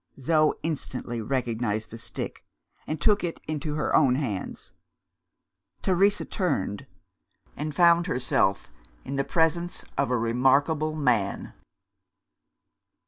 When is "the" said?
1.91-1.99, 9.15-9.23